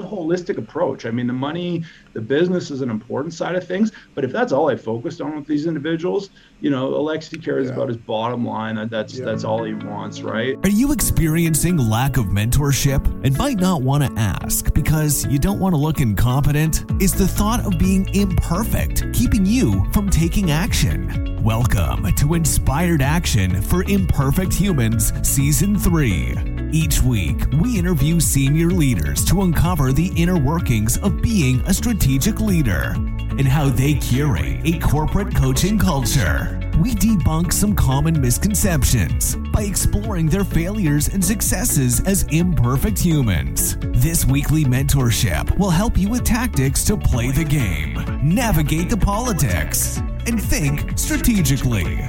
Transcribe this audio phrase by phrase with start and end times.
[0.00, 1.06] a holistic approach.
[1.06, 4.52] I mean, the money, the business is an important side of things, but if that's
[4.52, 6.30] all I focused on with these individuals,
[6.60, 7.74] you know, Alexi cares yeah.
[7.74, 8.76] about his bottom line.
[8.76, 9.24] That that's yeah.
[9.24, 10.56] that's all he wants, right?
[10.64, 15.60] Are you experiencing lack of mentorship and might not want to ask because you don't
[15.60, 16.84] want to look incompetent?
[17.00, 21.36] Is the thought of being imperfect keeping you from taking action?
[21.42, 26.55] Welcome to Inspired Action for Imperfect Humans Season 3.
[26.76, 32.38] Each week, we interview senior leaders to uncover the inner workings of being a strategic
[32.38, 32.92] leader
[33.38, 36.60] and how they curate a corporate coaching culture.
[36.78, 43.78] We debunk some common misconceptions by exploring their failures and successes as imperfect humans.
[43.80, 49.96] This weekly mentorship will help you with tactics to play the game, navigate the politics,
[50.26, 52.06] and think strategically.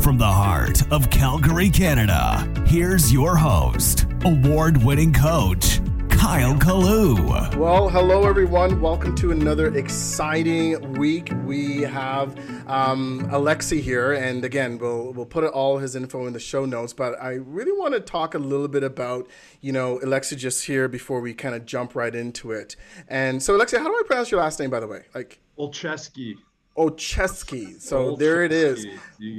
[0.00, 7.54] From the heart of Calgary, Canada, here's your host, award winning coach, Kyle Kalu.
[7.56, 8.80] Well, hello everyone.
[8.80, 11.30] Welcome to another exciting week.
[11.44, 12.36] We have
[12.68, 16.92] um, Alexi here, and again, we'll we'll put all his info in the show notes.
[16.92, 19.28] But I really want to talk a little bit about
[19.60, 22.74] you know Alexi just here before we kind of jump right into it.
[23.06, 25.02] And so, Alexi, how do I pronounce your last name, by the way?
[25.14, 26.34] Like Olcheski.
[26.76, 27.80] Olcheski.
[27.80, 28.86] So there it is.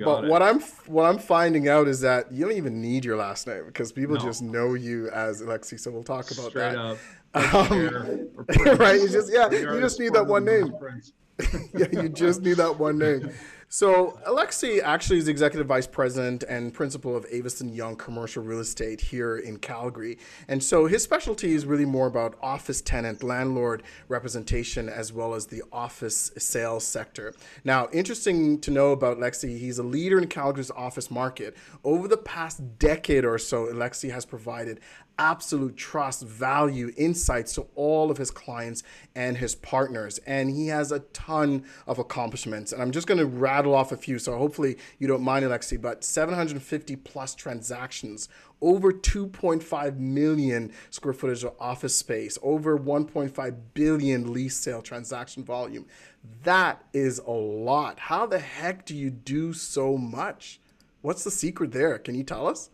[0.03, 0.29] But it.
[0.29, 3.65] what I'm what I'm finding out is that you don't even need your last name
[3.65, 4.21] because people no.
[4.21, 5.79] just know you as Alexi.
[5.79, 6.77] So we'll talk about Straight that.
[6.77, 6.97] Up.
[7.35, 8.29] Um,
[8.79, 8.99] right?
[8.99, 10.73] You just yeah, you just need that one name.
[11.77, 13.29] yeah, you just need that one name.
[13.69, 19.01] So Alexi actually is executive vice president and principal of Avison Young Commercial Real Estate
[19.01, 20.19] here in Calgary.
[20.47, 25.47] And so his specialty is really more about office tenant landlord representation as well as
[25.47, 27.33] the office sales sector.
[27.65, 31.57] Now, interesting to know about Alexi, he's a leader in Calgary's office market.
[31.83, 34.79] Over the past decade or so, Alexi has provided
[35.19, 38.83] absolute trust, value, insights to all of his clients
[39.15, 40.19] and his partners.
[40.25, 42.71] And he has a ton of accomplishments.
[42.71, 44.19] And I'm just going to rattle off a few.
[44.19, 48.29] So hopefully you don't mind, Alexi, but 750 plus transactions,
[48.61, 55.85] over 2.5 million square footage of office space, over 1.5 billion lease sale transaction volume.
[56.43, 57.99] That is a lot.
[57.99, 60.59] How the heck do you do so much?
[61.01, 61.97] What's the secret there?
[61.99, 62.69] Can you tell us?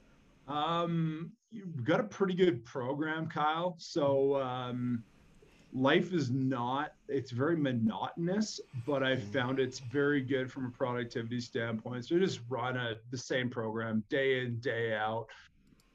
[0.48, 1.34] Um,
[1.84, 3.76] you've got a pretty good program, Kyle.
[3.78, 5.04] So um,
[5.74, 11.42] life is not it's very monotonous, but I found it's very good from a productivity
[11.42, 12.06] standpoint.
[12.06, 15.26] So just run a the same program day in day out.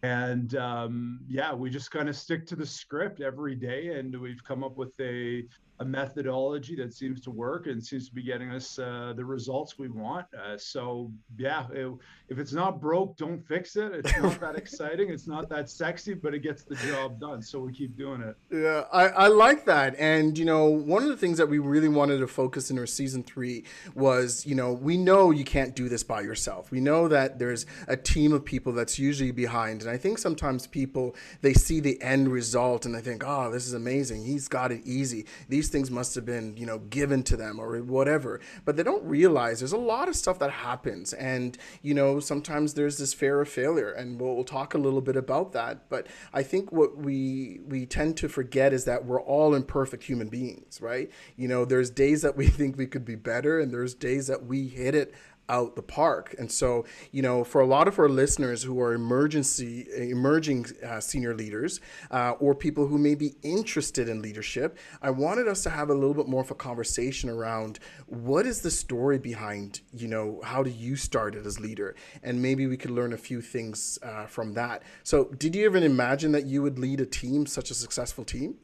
[0.03, 4.45] And um, yeah, we just kind of stick to the script every day, and we've
[4.45, 5.47] come up with a
[5.81, 9.79] a methodology that seems to work and seems to be getting us uh, the results
[9.79, 10.27] we want.
[10.35, 11.93] Uh, so yeah, it,
[12.29, 13.93] if it's not broke, don't fix it.
[13.93, 15.11] It's not that exciting.
[15.11, 17.41] It's not that sexy, but it gets the job done.
[17.41, 18.37] So we keep doing it.
[18.51, 19.95] Yeah, I, I like that.
[19.99, 22.87] And you know, one of the things that we really wanted to focus in our
[22.87, 23.65] season three
[23.95, 26.71] was, you know, we know you can't do this by yourself.
[26.73, 29.83] We know that there's a team of people that's usually behind.
[29.83, 33.67] And I think sometimes people they see the end result and they think, oh, this
[33.67, 34.25] is amazing.
[34.25, 35.27] He's got it easy.
[35.49, 38.41] These these things must have been, you know, given to them or whatever.
[38.65, 41.13] But they don't realize there's a lot of stuff that happens.
[41.13, 43.91] And, you know, sometimes there's this fear of failure.
[43.91, 45.91] And we'll, we'll talk a little bit about that.
[45.91, 50.29] But I think what we we tend to forget is that we're all imperfect human
[50.29, 51.11] beings, right?
[51.37, 54.47] You know, there's days that we think we could be better and there's days that
[54.47, 55.15] we hit it
[55.49, 56.35] out the park.
[56.39, 61.01] And so, you know, for a lot of our listeners who are emergency emerging uh,
[61.01, 65.71] senior leaders uh, or people who may be interested in leadership, I wanted us to
[65.71, 70.09] have a little bit more of a conversation around what is the story behind, you
[70.09, 73.99] know, how do you started as leader, and maybe we could learn a few things
[74.03, 74.83] uh, from that.
[75.03, 78.57] So, did you even imagine that you would lead a team, such a successful team?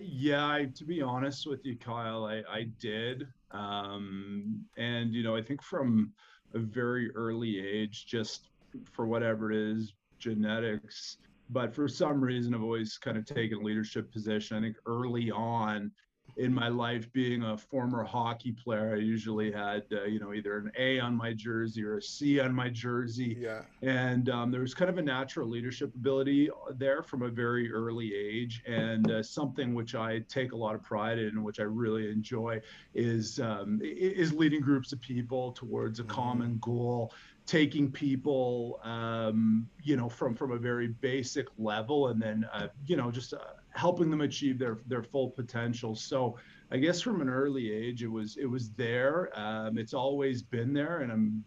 [0.00, 3.26] Yeah, I, to be honest with you, Kyle, I, I did.
[3.50, 6.12] Um, and, you know, I think from
[6.54, 8.48] a very early age, just
[8.92, 11.18] for whatever it is, genetics,
[11.50, 14.56] but for some reason, I've always kind of taken a leadership position.
[14.56, 15.90] I think early on,
[16.36, 20.58] in my life being a former hockey player i usually had uh, you know either
[20.58, 23.36] an a on my jersey or a c on my jersey.
[23.38, 23.62] Yeah.
[23.82, 28.14] And um, there was kind of a natural leadership ability there from a very early
[28.14, 28.62] age.
[28.66, 32.60] And uh, something which i take a lot of pride in which i really enjoy
[32.94, 36.12] is um, is leading groups of people towards a mm-hmm.
[36.12, 37.12] common goal
[37.46, 42.96] taking people um, you know from from a very basic level and then uh, you
[42.96, 43.38] know just uh,
[43.74, 46.36] helping them achieve their their full potential so
[46.70, 50.72] i guess from an early age it was it was there um, it's always been
[50.72, 51.44] there and i'm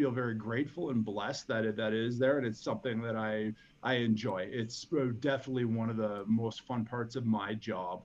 [0.00, 3.52] feel very grateful and blessed that it, that is there, and it's something that I
[3.82, 4.48] I enjoy.
[4.50, 8.02] It's uh, definitely one of the most fun parts of my job.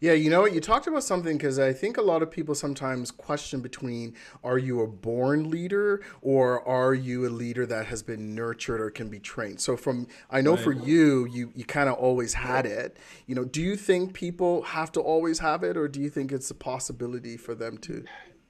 [0.00, 0.52] Yeah, you know what?
[0.52, 4.58] You talked about something because I think a lot of people sometimes question between are
[4.58, 9.08] you a born leader or are you a leader that has been nurtured or can
[9.08, 9.60] be trained?
[9.60, 10.60] So from I know right.
[10.60, 12.98] for you, you you kind of always had it.
[13.26, 16.32] You know, do you think people have to always have it or do you think
[16.32, 18.04] it's a possibility for them to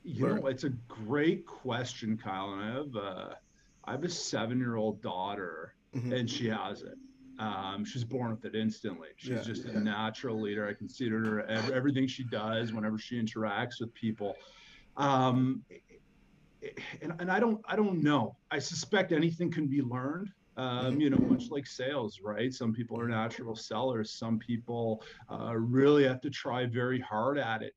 [0.05, 0.41] You learn?
[0.41, 3.39] know, it's a great question, Kyle, and I have a
[3.85, 6.13] I have a 7-year-old daughter mm-hmm.
[6.13, 6.99] and she has it
[7.39, 9.09] um, she's born with it instantly.
[9.17, 9.73] She's yeah, just yeah.
[9.73, 10.67] a natural leader.
[10.67, 14.37] I consider her everything she does whenever she interacts with people.
[14.97, 15.63] Um,
[17.03, 18.37] and, and I don't I don't know.
[18.51, 20.31] I suspect anything can be learned.
[20.59, 21.01] Um, mm-hmm.
[21.03, 22.51] you know, much like sales, right?
[22.51, 24.11] Some people are natural sellers.
[24.11, 27.75] Some people uh, really have to try very hard at it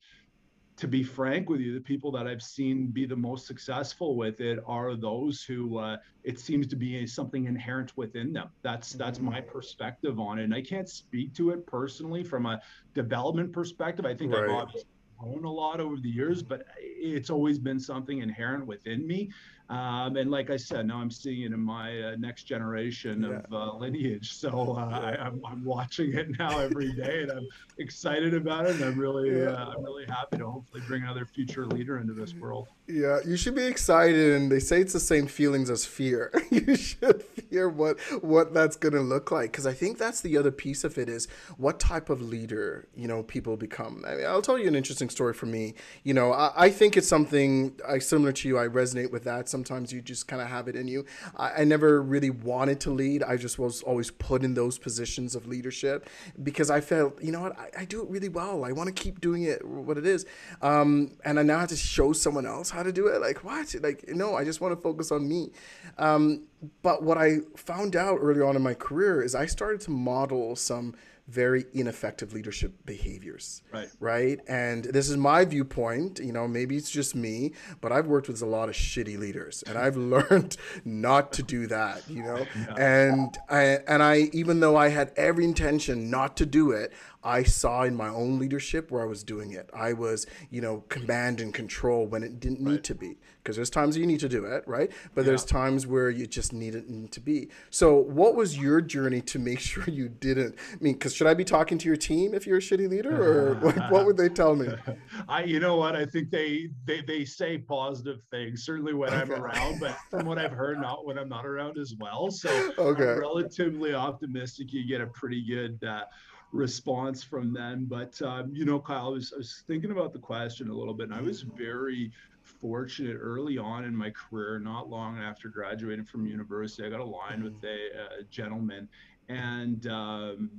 [0.80, 4.40] to be frank with you, the people that I've seen be the most successful with
[4.40, 8.50] it are those who uh, it seems to be something inherent within them.
[8.62, 9.52] That's that's my mm-hmm.
[9.52, 12.62] perspective on it, and I can't speak to it personally from a
[12.94, 14.06] development perspective.
[14.06, 14.46] I think right.
[14.46, 19.06] I've obviously grown a lot over the years, but it's always been something inherent within
[19.06, 19.30] me.
[19.70, 23.38] Um, and like I said, now I'm seeing it in my uh, next generation yeah.
[23.38, 24.34] of uh, lineage.
[24.34, 28.66] So uh, I, am I'm, I'm watching it now every day, and I'm excited about
[28.66, 28.78] it.
[28.78, 29.50] And I'm really yeah.
[29.50, 32.68] Uh, I'm really happy to hopefully bring another future leader into this world.
[32.88, 36.34] Yeah, you should be excited, and they say it's the same feelings as fear.
[36.50, 40.36] you should fear what what that's going to look like, because I think that's the
[40.36, 41.28] other piece of it is
[41.58, 44.04] what type of leader you know people become.
[44.08, 45.76] I mean, I'll tell you an interesting story for me.
[46.04, 48.58] You know, I, I think it's something I similar to you.
[48.58, 51.06] I resonate with that sometimes you just kind of have it in you.
[51.36, 53.24] I, I, never really wanted to lead.
[53.24, 56.10] I just was always put in those positions of leadership
[56.42, 58.64] because I felt, you know what, I, I do it really well.
[58.64, 60.26] I want to keep doing it, what it is.
[60.62, 63.20] Um, and I now have to show someone else how to do it.
[63.20, 63.76] Like, what?
[63.82, 65.52] Like, no, I just want to focus on me.
[65.98, 66.44] Um,
[66.82, 70.56] but what I found out early on in my career is I started to model
[70.56, 70.96] some
[71.30, 73.62] very ineffective leadership behaviors.
[73.72, 73.90] Right.
[74.00, 74.40] Right.
[74.48, 76.20] And this is my viewpoint.
[76.20, 79.64] You know, maybe it's just me, but I've worked with a lot of shitty leaders
[79.68, 82.46] and I've learned not to do that, you know?
[82.60, 83.14] Yeah.
[83.14, 86.92] And I, and I, even though I had every intention not to do it,
[87.24, 89.70] I saw in my own leadership where I was doing it.
[89.74, 92.84] I was, you know, command and control when it didn't need right.
[92.86, 93.18] to be.
[93.44, 94.92] Because there's times you need to do it, right?
[95.16, 95.28] But yeah.
[95.28, 97.50] there's times where you just need it to be.
[97.72, 100.56] So, what was your journey to make sure you didn't?
[100.74, 103.22] I mean, because should I be talking to your team if you're a shitty leader,
[103.22, 104.70] or what, what would they tell me?
[105.30, 105.96] I, you know what?
[105.96, 108.64] I think they they they say positive things.
[108.64, 109.22] Certainly when okay.
[109.22, 112.30] I'm around, but from what I've heard, not when I'm not around as well.
[112.30, 113.14] So, okay.
[113.14, 114.72] I'm relatively optimistic.
[114.74, 115.84] You get a pretty good.
[115.84, 116.04] Uh,
[116.52, 117.86] response from them.
[117.90, 120.94] But um, you know, Kyle, I was, I was thinking about the question a little
[120.94, 122.12] bit, and I was very
[122.44, 124.60] fortunate early on in my career.
[124.60, 128.88] Not long after graduating from university, I got aligned with a, a gentleman,
[129.28, 130.50] and um,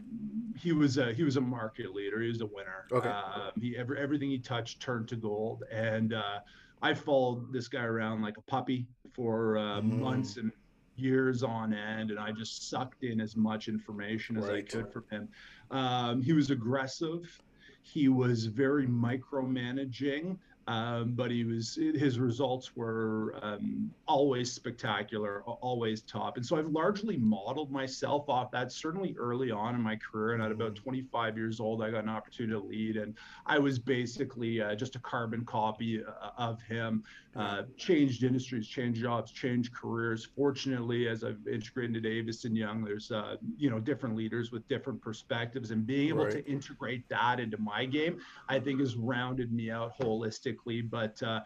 [0.57, 2.21] he was a he was a market leader.
[2.21, 2.87] He was a winner.
[2.93, 3.09] Okay.
[3.09, 6.41] Um, he every, everything he touched turned to gold, and uh,
[6.83, 9.99] I followed this guy around like a puppy for uh, mm.
[9.99, 10.53] months and
[11.01, 14.59] years on end, and I just sucked in as much information as right.
[14.59, 15.29] I could from him.
[15.71, 17.41] Um, he was aggressive.
[17.83, 20.37] He was very micromanaging
[20.71, 26.37] um, but he was his results were um, always spectacular, always top.
[26.37, 28.71] And so I've largely modeled myself off that.
[28.71, 30.85] Certainly early on in my career, and at about mm-hmm.
[30.85, 34.95] 25 years old, I got an opportunity to lead, and I was basically uh, just
[34.95, 37.03] a carbon copy uh, of him.
[37.37, 40.25] Uh, changed industries, changed jobs, changed careers.
[40.37, 45.03] Fortunately, as I've integrated into Avison Young, there's uh, you know different leaders with different
[45.03, 46.33] perspectives, and being able right.
[46.33, 51.41] to integrate that into my game, I think has rounded me out holistically but uh,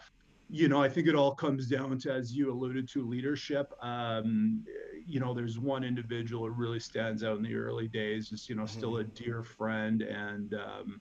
[0.50, 3.72] you know, I think it all comes down to, as you alluded to, leadership.
[3.82, 4.64] Um,
[5.06, 8.54] you know, there's one individual who really stands out in the early days, just you
[8.54, 8.78] know, mm-hmm.
[8.78, 11.00] still a dear friend and, um,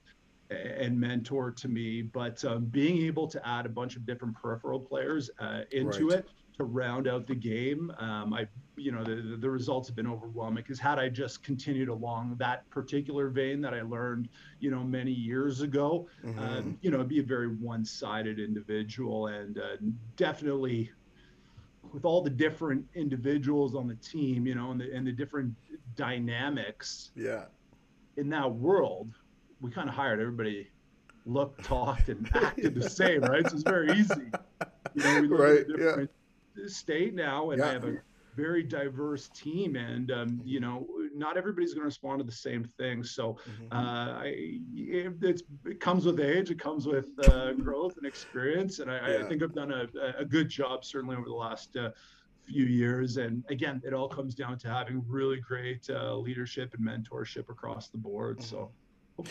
[0.50, 2.02] and mentor to me.
[2.02, 6.18] But um, being able to add a bunch of different peripheral players uh, into right.
[6.20, 7.92] it to round out the game.
[7.98, 11.88] Um, I, you know, the, the results have been overwhelming because had I just continued
[11.88, 14.28] along that particular vein that I learned,
[14.60, 16.38] you know, many years ago, mm-hmm.
[16.38, 19.76] um, you know, it'd be a very one-sided individual and uh,
[20.16, 20.90] definitely
[21.92, 25.54] with all the different individuals on the team, you know, and the, and the different
[25.96, 27.10] dynamics.
[27.14, 27.44] Yeah.
[28.16, 29.12] In that world,
[29.60, 30.68] we kind of hired everybody
[31.26, 33.48] looked, talked, and acted the same, right?
[33.48, 34.30] So it's very easy.
[34.94, 35.64] You know, we right.
[35.78, 36.04] Yeah
[36.66, 37.68] state now, and yeah.
[37.68, 37.96] I have a
[38.36, 39.76] very diverse team.
[39.76, 43.02] And um, you know, not everybody's going to respond to the same thing.
[43.02, 43.72] So mm-hmm.
[43.72, 44.34] uh, I,
[44.74, 49.24] it, it, comes with age, it comes with uh, growth and experience, and I, yeah.
[49.24, 49.86] I, think I've done a,
[50.18, 51.90] a good job certainly over the last uh,
[52.46, 53.16] few years.
[53.16, 57.88] And again, it all comes down to having really great uh, leadership and mentorship across
[57.88, 58.38] the board.
[58.38, 58.56] Mm-hmm.
[58.56, 58.70] So.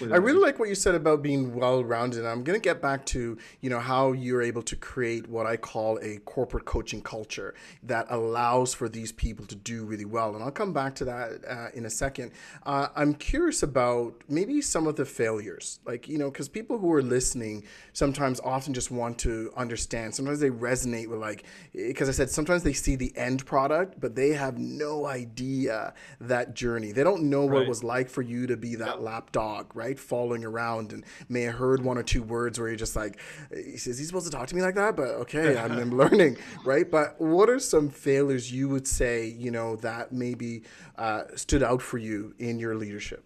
[0.02, 2.26] I really like what you said about being well-rounded.
[2.26, 5.58] I'm going to get back to you know how you're able to create what I
[5.58, 10.44] call a corporate coaching culture that allows for these people to do really well, and
[10.44, 12.32] I'll come back to that uh, in a second.
[12.66, 16.92] Uh, I'm curious about maybe some of the failures, like you know, because people who
[16.94, 20.16] are listening sometimes often just want to understand.
[20.16, 24.16] Sometimes they resonate with like because I said sometimes they see the end product, but
[24.16, 26.94] they have no idea that journey.
[26.94, 27.52] They don't know right.
[27.52, 29.00] what it was like for you to be that yep.
[29.02, 30.00] lap dog right?
[30.00, 33.20] Following around and may have heard one or two words where you're just like,
[33.54, 34.96] he says, is he supposed to talk to me like that?
[34.96, 36.90] But okay, I'm, I'm learning, right?
[36.90, 40.64] But what are some failures you would say, you know, that maybe
[40.98, 43.26] uh, stood out for you in your leadership?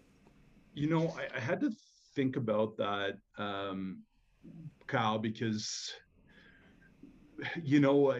[0.74, 1.72] You know, I, I had to
[2.16, 4.04] think about that, um,
[4.88, 5.94] Kyle, because
[7.64, 8.20] you know, uh,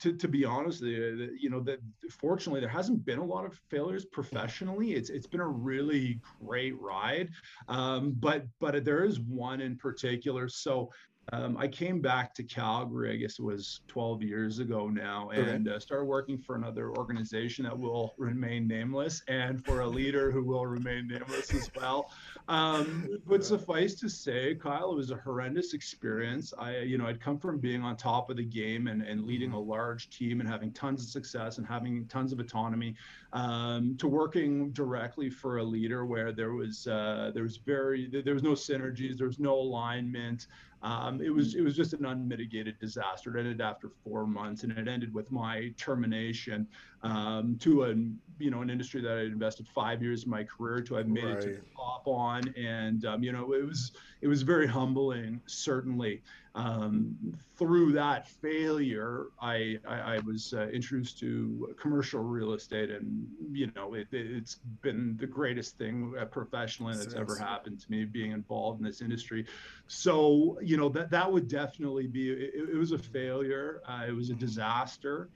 [0.00, 3.58] to, to be honest, the, you know, that fortunately there hasn't been a lot of
[3.68, 4.92] failures professionally.
[4.92, 7.30] It's it's been a really great ride,
[7.68, 10.48] um, but but there is one in particular.
[10.48, 10.90] So
[11.32, 15.68] um, I came back to Calgary, I guess it was 12 years ago now, and
[15.68, 15.76] okay.
[15.76, 20.42] uh, started working for another organization that will remain nameless and for a leader who
[20.42, 22.10] will remain nameless as well.
[22.48, 26.54] Um, but suffice to say, Kyle, it was a horrendous experience.
[26.58, 29.52] I, you know, I'd come from being on top of the game and, and leading
[29.52, 32.94] a large team and having tons of success and having tons of autonomy
[33.34, 38.32] um, to working directly for a leader where there was, uh, there was very, there
[38.32, 40.46] was no synergies, there was no alignment.
[40.82, 43.36] Um, it was it was just an unmitigated disaster.
[43.36, 46.66] It ended after four months, and it ended with my termination
[47.02, 47.94] um, to a
[48.38, 50.98] you know an industry that I invested five years of my career to.
[50.98, 51.36] I've made right.
[51.38, 55.40] it to the top on, and um, you know it was it was very humbling,
[55.46, 56.22] certainly.
[56.58, 57.16] Um,
[57.56, 63.70] through that failure, I, I, I was uh, introduced to commercial real estate, and you
[63.76, 68.32] know it, has been the greatest thing uh, professionally that's ever happened to me being
[68.32, 69.46] involved in this industry.
[69.86, 73.80] So you know that that would definitely be it, it was a failure.
[73.86, 75.28] Uh, it was a disaster.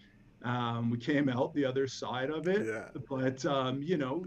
[0.45, 2.89] Um, we came out the other side of it, yeah.
[3.09, 4.25] but um, you know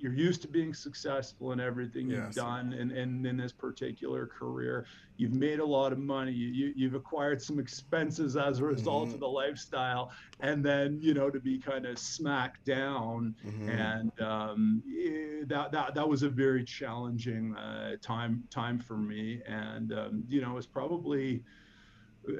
[0.00, 4.86] you're used to being successful in everything you've done and, and in this particular career.
[5.16, 6.32] You've made a lot of money.
[6.32, 9.14] You, you have acquired some expenses as a result mm-hmm.
[9.14, 10.10] of the lifestyle.
[10.40, 13.68] And then you know to be kind of smacked down mm-hmm.
[13.68, 19.40] and um, eh, that, that that was a very challenging uh, time time for me.
[19.46, 21.42] And um, you know it was probably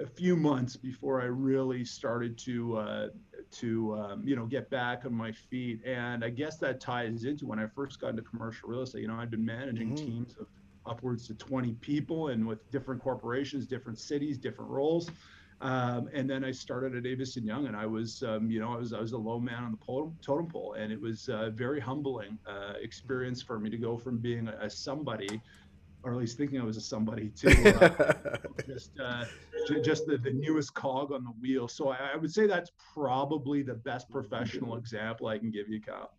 [0.02, 3.08] a few months before I really started to uh,
[3.60, 5.84] to um, you know get back on my feet.
[5.84, 9.02] And I guess that ties into when I first got into commercial real estate.
[9.02, 10.06] You know, I'd been managing mm-hmm.
[10.06, 10.46] teams of
[10.86, 15.10] upwards to 20 people and with different corporations, different cities, different roles.
[15.60, 18.76] Um, and then I started at Avison Young, and I was, um, you know, I
[18.76, 21.80] was I was a low man on the totem pole, and it was a very
[21.80, 25.40] humbling uh, experience for me to go from being a, a somebody
[26.06, 27.48] or at least thinking I was a somebody too.
[27.48, 28.12] Uh,
[28.66, 29.24] just uh,
[29.82, 31.66] just the, the newest cog on the wheel.
[31.66, 35.80] So I, I, would say that's probably the best professional example I can give you,
[35.80, 36.12] Kyle.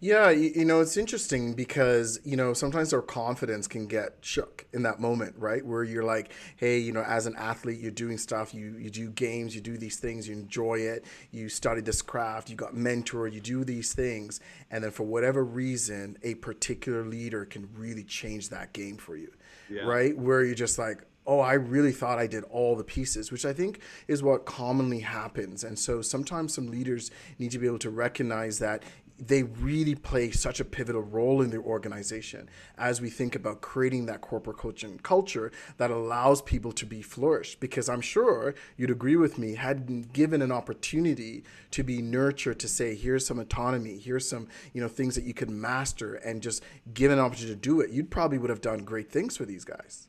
[0.00, 4.82] Yeah, you, know, it's interesting because, you know, sometimes our confidence can get shook in
[4.82, 5.64] that moment, right?
[5.64, 9.10] Where you're like, hey, you know, as an athlete, you're doing stuff, you, you do
[9.10, 13.32] games, you do these things, you enjoy it, you study this craft, you got mentored,
[13.32, 14.40] you do these things.
[14.70, 19.32] And then for whatever reason, a particular leader can really change that game for you,
[19.70, 19.82] yeah.
[19.82, 20.16] right?
[20.16, 23.52] Where you're just like, oh, I really thought I did all the pieces, which I
[23.52, 25.62] think is what commonly happens.
[25.62, 28.82] And so sometimes some leaders need to be able to recognize that
[29.18, 34.06] they really play such a pivotal role in the organization as we think about creating
[34.06, 37.60] that corporate coaching culture that allows people to be flourished.
[37.60, 42.68] Because I'm sure you'd agree with me, had given an opportunity to be nurtured to
[42.68, 46.62] say, here's some autonomy, here's some you know things that you could master, and just
[46.94, 49.64] given an opportunity to do it, you'd probably would have done great things for these
[49.64, 50.08] guys.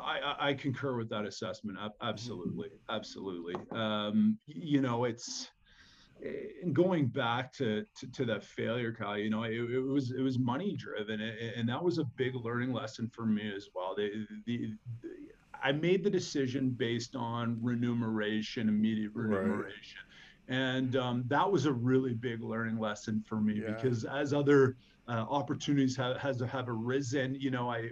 [0.00, 1.78] I, I concur with that assessment.
[2.00, 3.54] Absolutely, absolutely.
[3.72, 5.50] Um, you know, it's
[6.62, 10.20] and going back to, to, to that failure, Kyle, you know, it, it, was it
[10.20, 13.94] was money driven, and that was a big learning lesson for me as well.
[13.96, 15.10] The, the, the
[15.62, 19.98] I made the decision based on remuneration, immediate remuneration,
[20.48, 20.56] right.
[20.56, 23.72] and um, that was a really big learning lesson for me yeah.
[23.72, 24.76] because as other
[25.08, 27.90] uh, opportunities have has have arisen, you know, I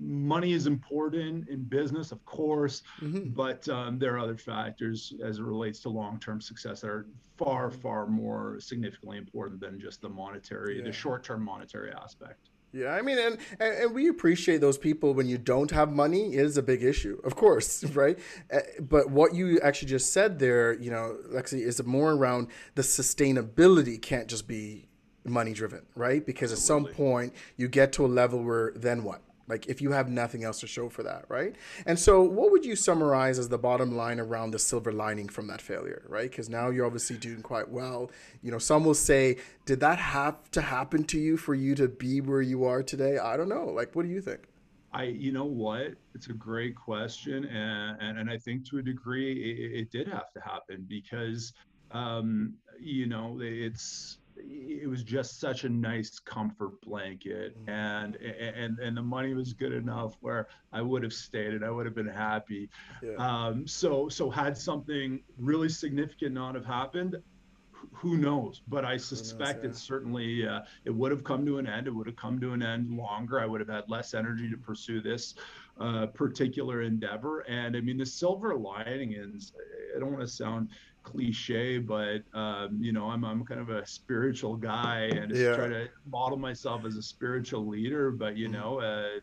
[0.00, 3.30] money is important in business, of course, mm-hmm.
[3.30, 7.70] but um, there are other factors as it relates to long-term success that are far,
[7.70, 10.84] far more significantly important than just the monetary, yeah.
[10.84, 12.50] the short-term monetary aspect.
[12.70, 16.58] Yeah, I mean, and, and we appreciate those people when you don't have money is
[16.58, 18.18] a big issue, of course, right?
[18.50, 22.82] Eh, but what you actually just said there, you know, Lexi, is more around the
[22.82, 24.88] sustainability can't just be
[25.24, 26.24] money driven, right?
[26.24, 26.90] Because Absolutely.
[26.90, 29.22] at some point you get to a level where then what?
[29.48, 31.56] Like if you have nothing else to show for that, right?
[31.86, 35.46] And so, what would you summarize as the bottom line around the silver lining from
[35.48, 36.30] that failure, right?
[36.30, 38.10] Because now you're obviously doing quite well.
[38.42, 41.88] You know, some will say, did that have to happen to you for you to
[41.88, 43.18] be where you are today?
[43.18, 43.66] I don't know.
[43.66, 44.48] Like, what do you think?
[44.92, 45.94] I, you know what?
[46.14, 50.08] It's a great question, and and, and I think to a degree it, it did
[50.08, 51.52] have to happen because,
[51.90, 57.70] um, you know, it's it was just such a nice comfort blanket mm-hmm.
[57.70, 61.70] and and and the money was good enough where I would have stayed and I
[61.70, 62.70] would have been happy.
[63.02, 63.14] Yeah.
[63.18, 67.16] Um, so so had something really significant not have happened,
[67.92, 68.62] who knows?
[68.68, 69.70] But I suspect knows, yeah.
[69.70, 71.86] it certainly uh, it would have come to an end.
[71.86, 73.40] It would have come to an end longer.
[73.40, 75.34] I would have had less energy to pursue this
[75.80, 77.40] uh, particular endeavor.
[77.40, 79.52] And I mean, the silver lining is
[79.96, 80.70] I don't want to sound
[81.10, 85.56] cliche, but um, you know, I'm I'm kind of a spiritual guy and yeah.
[85.56, 88.10] try to model myself as a spiritual leader.
[88.10, 88.60] But you mm-hmm.
[88.60, 89.20] know, uh,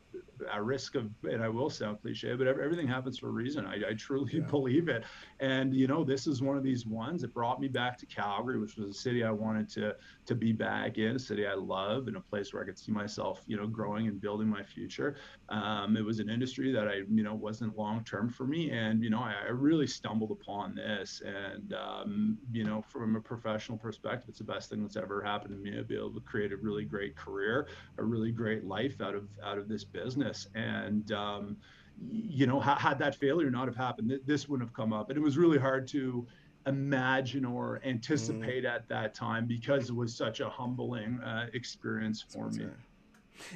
[0.52, 3.66] at risk of, and I will sound cliche, but everything happens for a reason.
[3.66, 4.46] I, I truly yeah.
[4.46, 5.04] believe it.
[5.40, 8.60] And you know, this is one of these ones that brought me back to Calgary,
[8.60, 12.08] which was a city I wanted to to be back in, a city I love,
[12.08, 15.16] and a place where I could see myself, you know, growing and building my future.
[15.50, 19.04] Um, it was an industry that I, you know, wasn't long term for me, and
[19.04, 23.78] you know, I, I really stumbled upon this, and um, you know, from a professional
[23.78, 26.52] perspective, it's the best thing that's ever happened to me to be able to create
[26.52, 30.25] a really great career, a really great life out of out of this business,
[30.56, 31.58] and um,
[32.02, 35.22] you know, had that failure not have happened, this wouldn't have come up, and it
[35.22, 36.26] was really hard to
[36.68, 38.76] imagine or anticipate mm.
[38.76, 42.66] at that time because it was such a humbling uh, experience for me.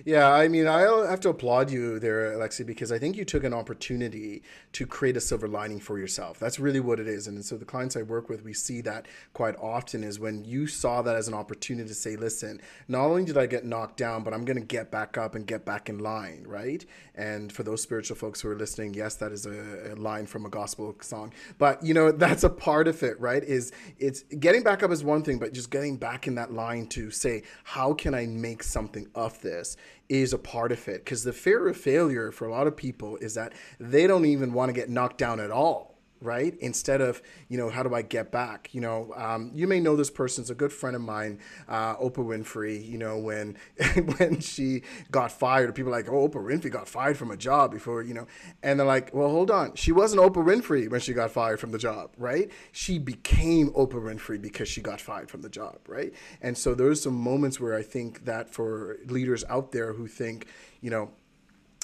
[0.05, 3.43] Yeah, I mean, I have to applaud you there, Alexi, because I think you took
[3.43, 4.43] an opportunity
[4.73, 6.39] to create a silver lining for yourself.
[6.39, 7.27] That's really what it is.
[7.27, 10.67] And so the clients I work with, we see that quite often is when you
[10.67, 14.23] saw that as an opportunity to say, listen, not only did I get knocked down,
[14.23, 16.85] but I'm going to get back up and get back in line, right?
[17.15, 20.45] And for those spiritual folks who are listening, yes, that is a, a line from
[20.45, 21.33] a gospel song.
[21.57, 23.43] But, you know, that's a part of it, right?
[23.43, 26.87] Is it's getting back up is one thing, but just getting back in that line
[26.87, 29.68] to say, how can I make something of this?
[30.07, 31.03] Is a part of it.
[31.03, 34.53] Because the fear of failure for a lot of people is that they don't even
[34.53, 35.88] want to get knocked down at all
[36.21, 36.55] right?
[36.59, 38.69] Instead of, you know, how do I get back?
[38.73, 42.25] You know, um, you may know this person's a good friend of mine, uh, Oprah
[42.25, 42.85] Winfrey.
[42.85, 43.57] You know, when
[44.17, 48.03] when she got fired, people like, oh, Oprah Winfrey got fired from a job before,
[48.03, 48.27] you know,
[48.63, 51.71] and they're like, well, hold on, she wasn't Oprah Winfrey when she got fired from
[51.71, 52.51] the job, right?
[52.71, 56.13] She became Oprah Winfrey because she got fired from the job, right?
[56.41, 60.47] And so there's some moments where I think that for leaders out there who think,
[60.81, 61.11] you know,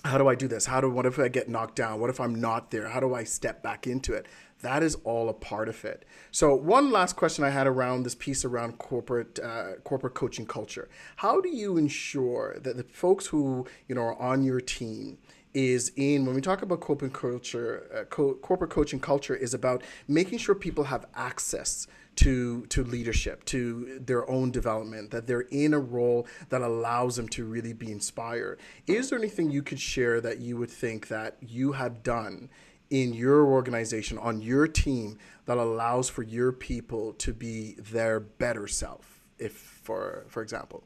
[0.06, 0.68] how do I do this?
[0.68, 2.00] How do what if I get knocked down?
[2.00, 2.90] What if I'm not there?
[2.90, 4.28] How do I step back into it?
[4.62, 6.06] That is all a part of it.
[6.32, 10.88] So one last question I had around this piece around corporate uh, corporate coaching culture.
[11.18, 15.18] How do you ensure that the folks who you know are on your team
[15.54, 19.82] is in when we talk about corporate culture, uh, co- corporate coaching culture is about
[20.08, 21.88] making sure people have access
[22.18, 27.28] to to leadership, to their own development, that they're in a role that allows them
[27.30, 28.60] to really be inspired.
[28.88, 32.50] Is there anything you could share that you would think that you have done
[32.90, 38.68] in your organization on your team that allows for your people to be their better
[38.68, 40.84] self if for for example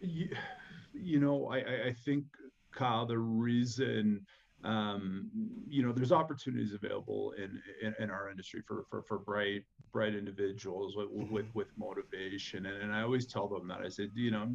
[0.00, 0.28] you,
[0.94, 2.24] you know I, I think
[2.72, 4.24] kyle the reason
[4.64, 5.28] um,
[5.68, 10.14] you know, there's opportunities available in, in, in, our industry for, for, for bright, bright
[10.14, 11.32] individuals with, mm-hmm.
[11.32, 12.66] with, with motivation.
[12.66, 14.48] And, and I always tell them that I said, you know,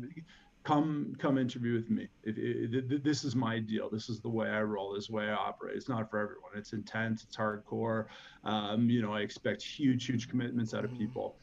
[0.63, 2.07] come, come interview with me.
[2.23, 3.89] If, if, this is my deal.
[3.89, 5.75] This is the way I roll, this way I operate.
[5.75, 6.51] It's not for everyone.
[6.55, 7.23] It's intense.
[7.23, 8.05] It's hardcore.
[8.45, 10.99] Um, you know, I expect huge, huge commitments out of mm-hmm.
[10.99, 11.35] people.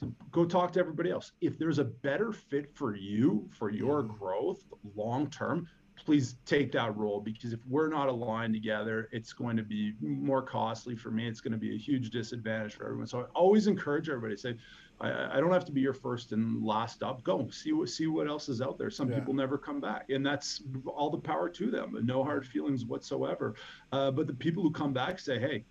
[0.00, 1.32] So go talk to everybody else.
[1.40, 4.16] If there's a better fit for you, for your mm-hmm.
[4.16, 5.68] growth long term,
[6.04, 10.42] please take that role because if we're not aligned together, it's going to be more
[10.42, 11.26] costly for me.
[11.26, 13.06] It's going to be a huge disadvantage for everyone.
[13.06, 14.56] So I always encourage everybody say,
[15.00, 17.22] I, I don't have to be your first and last up.
[17.24, 18.90] Go see what see what else is out there.
[18.90, 19.18] Some yeah.
[19.18, 21.98] people never come back, and that's all the power to them.
[22.02, 23.54] No hard feelings whatsoever.
[23.92, 25.64] Uh, but the people who come back say, "Hey,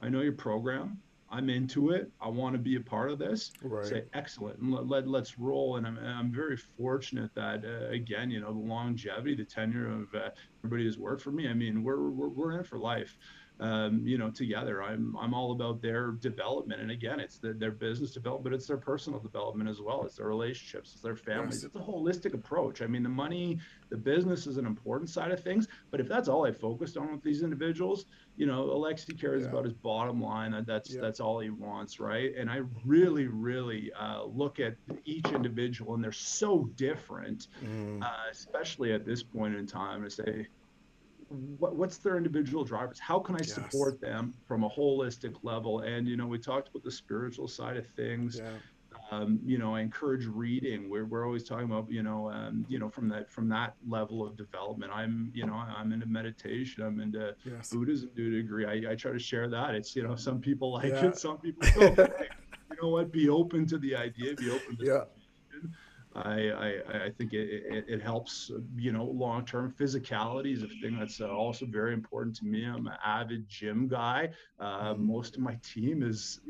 [0.00, 0.98] I know your program.
[1.30, 2.10] I'm into it.
[2.20, 3.52] I want to be a part of this.
[3.62, 3.86] Right.
[3.86, 5.76] Say excellent, and let, let let's roll.
[5.76, 10.14] And I'm I'm very fortunate that uh, again, you know, the longevity, the tenure of
[10.14, 11.48] uh, everybody who's worked for me.
[11.48, 13.16] I mean, we're we're, we're in it for life
[13.60, 14.82] um, you know, together.
[14.82, 18.66] I'm I'm all about their development, and again, it's the, their business development, but it's
[18.66, 20.02] their personal development as well.
[20.04, 21.62] It's their relationships, it's their families.
[21.62, 21.64] Yes.
[21.64, 22.80] It's a holistic approach.
[22.80, 23.58] I mean, the money,
[23.90, 27.12] the business is an important side of things, but if that's all I focused on
[27.12, 28.06] with these individuals,
[28.40, 29.50] you know, Alexi cares yeah.
[29.50, 30.64] about his bottom line.
[30.66, 31.02] that's yeah.
[31.02, 32.34] that's all he wants, right?
[32.34, 38.02] And I really, really uh, look at each individual, and they're so different, mm.
[38.02, 40.46] uh, especially at this point in time, to say
[41.58, 42.98] what, what's their individual drivers?
[42.98, 45.80] How can I support them from a holistic level?
[45.80, 48.40] And you know, we talked about the spiritual side of things.
[48.42, 48.52] Yeah.
[49.10, 50.88] Um, you know, I encourage reading.
[50.88, 54.24] We're, we're always talking about, you know, um, you know, from that from that level
[54.24, 54.92] of development.
[54.94, 56.84] I'm, you know, I'm into meditation.
[56.84, 57.70] I'm into yes.
[57.70, 58.66] Buddhism to a degree.
[58.66, 59.74] I, I try to share that.
[59.74, 61.06] It's, you know, some people like yeah.
[61.06, 61.98] it, some people don't.
[61.98, 63.10] you know what?
[63.10, 64.34] Be open to the idea.
[64.34, 65.00] Be open to yeah.
[66.14, 69.72] I, I, I think it, it, it, helps, you know, long term.
[69.78, 72.64] Physicality is a thing that's uh, also very important to me.
[72.64, 74.30] I'm an avid gym guy.
[74.58, 75.06] Uh, mm-hmm.
[75.06, 76.40] Most of my team is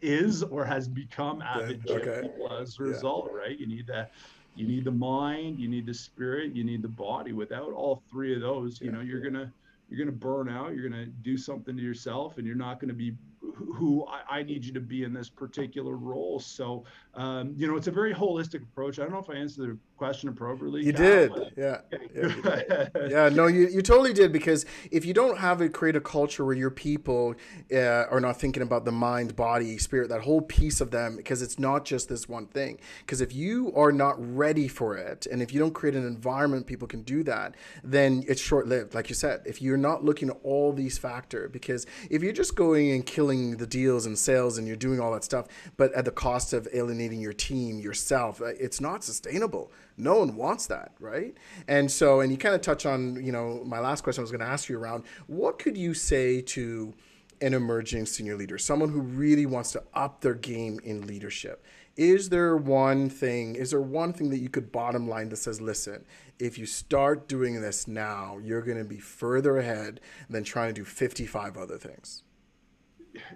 [0.00, 2.28] is or has become avid okay.
[2.28, 3.38] people as a result, yeah.
[3.38, 3.58] right?
[3.58, 4.12] You need that.
[4.54, 7.32] You need the mind, you need the spirit, you need the body.
[7.32, 9.52] Without all three of those, you know, you're gonna
[9.90, 10.74] you're gonna burn out.
[10.74, 13.14] You're gonna do something to yourself, and you're not gonna be
[13.56, 16.38] who I, I, need you to be in this particular role.
[16.38, 18.98] So, um, you know, it's a very holistic approach.
[18.98, 20.84] I don't know if I answered the question appropriately.
[20.84, 21.32] You did.
[21.56, 21.80] Yeah.
[22.16, 24.32] Yeah, yeah, no, you, you totally did.
[24.32, 27.34] Because if you don't have it, create a culture where your people
[27.72, 31.42] uh, are not thinking about the mind, body, spirit, that whole piece of them, because
[31.42, 32.78] it's not just this one thing.
[33.00, 36.66] Because if you are not ready for it, and if you don't create an environment
[36.66, 38.94] people can do that, then it's short lived.
[38.94, 42.56] Like you said, if you're not looking at all these factors, because if you're just
[42.56, 46.04] going and killing the deals and sales and you're doing all that stuff, but at
[46.04, 50.92] the cost of alienating your team, yourself, uh, it's not sustainable no one wants that,
[51.00, 51.34] right?
[51.68, 54.30] And so, and you kind of touch on, you know, my last question I was
[54.30, 56.94] going to ask you around what could you say to
[57.40, 61.64] an emerging senior leader, someone who really wants to up their game in leadership?
[61.96, 65.62] Is there one thing, is there one thing that you could bottom line that says,
[65.62, 66.04] listen,
[66.38, 70.80] if you start doing this now, you're going to be further ahead than trying to
[70.80, 72.22] do 55 other things?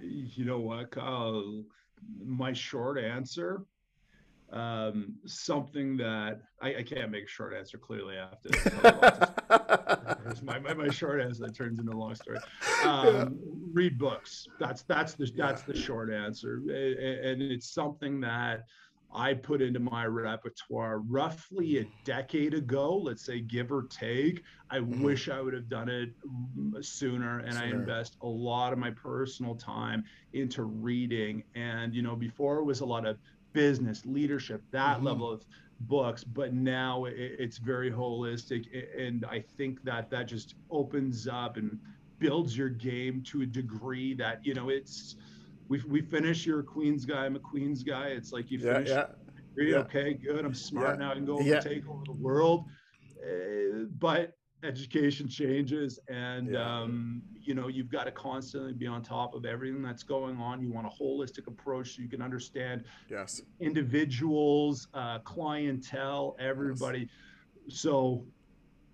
[0.02, 1.64] You know what, Kyle?
[2.24, 3.64] My short answer
[4.52, 8.50] um, something that I, I, can't make a short answer clearly after
[10.42, 12.38] my, my, my, short answer that turns into a long story
[12.84, 13.28] um, yeah.
[13.72, 15.72] read books that's that's the that's yeah.
[15.72, 18.64] the short answer and it's something that
[19.12, 24.42] I put into my repertoire roughly a decade ago, let's say give or take.
[24.70, 25.02] I mm-hmm.
[25.02, 26.10] wish I would have done it
[26.80, 27.40] sooner.
[27.40, 27.64] And sooner.
[27.64, 31.42] I invest a lot of my personal time into reading.
[31.54, 33.18] And, you know, before it was a lot of
[33.52, 35.06] business leadership that mm-hmm.
[35.06, 35.44] level of
[35.80, 38.66] books but now it, it's very holistic
[38.98, 41.78] and i think that that just opens up and
[42.18, 45.16] builds your game to a degree that you know it's
[45.70, 49.06] we, we finish your queens guy i'm a queens guy it's like you finish yeah,
[49.56, 49.64] yeah.
[49.64, 49.76] yeah.
[49.76, 51.06] okay good i'm smart yeah.
[51.06, 51.60] now i can go yeah.
[51.60, 52.66] take over the world
[53.24, 56.82] uh, but education changes and yeah.
[56.82, 60.60] um, you know you've got to constantly be on top of everything that's going on
[60.60, 67.08] you want a holistic approach so you can understand yes individuals uh, clientele everybody
[67.66, 67.80] yes.
[67.80, 68.22] so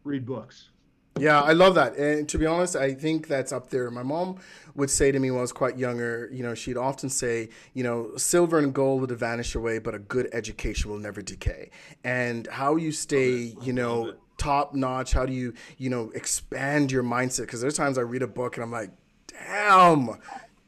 [0.05, 0.71] read books
[1.18, 1.96] yeah, I love that.
[1.96, 3.90] And to be honest, I think that's up there.
[3.90, 4.38] My mom
[4.74, 7.83] would say to me when I was quite younger, you know, she'd often say, you
[7.83, 11.70] know, silver and gold would vanish away, but a good education will never decay.
[12.05, 15.12] And how you stay, you know, top notch?
[15.12, 17.42] How do you, you know, expand your mindset?
[17.42, 18.90] Because there's times I read a book and I'm like,
[19.26, 20.11] damn,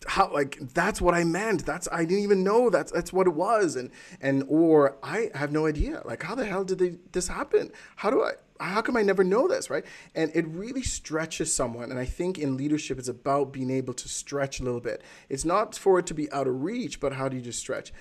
[0.06, 1.66] how like that's what I meant.
[1.66, 3.76] That's I didn't even know that's that's what it was.
[3.76, 6.02] And and or I have no idea.
[6.04, 7.70] Like how the hell did they, this happen?
[7.96, 9.84] How do I how come I never know this, right?
[10.14, 11.90] And it really stretches someone.
[11.90, 15.02] And I think in leadership, it's about being able to stretch a little bit.
[15.28, 17.92] It's not for it to be out of reach, but how do you just stretch?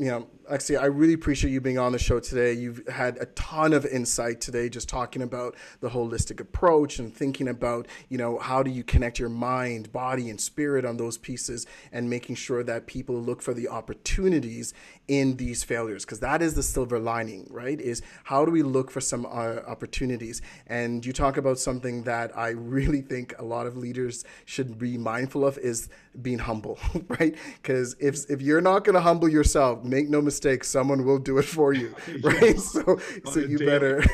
[0.00, 2.54] You know, actually, I really appreciate you being on the show today.
[2.54, 7.46] You've had a ton of insight today, just talking about the holistic approach and thinking
[7.48, 11.66] about, you know, how do you connect your mind, body, and spirit on those pieces
[11.92, 14.72] and making sure that people look for the opportunities
[15.06, 16.06] in these failures.
[16.06, 17.78] Because that is the silver lining, right?
[17.78, 20.40] Is how do we look for some uh, opportunities?
[20.66, 24.96] And you talk about something that I really think a lot of leaders should be
[24.96, 25.90] mindful of is
[26.22, 27.34] being humble, right?
[27.62, 31.38] Because if, if you're not going to humble yourself, make no mistake, someone will do
[31.38, 32.58] it for you, right?
[32.60, 34.04] so so you better,